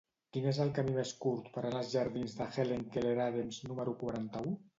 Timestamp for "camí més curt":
0.77-1.51